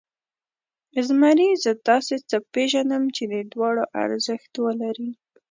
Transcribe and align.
زمري، 1.07 1.49
زه 1.63 1.71
داسې 1.89 2.15
څه 2.29 2.37
پېژنم 2.53 3.03
چې 3.15 3.23
د 3.31 3.35
دواړو 3.53 3.83
ارزښت 4.03 4.53
لري. 4.81 5.11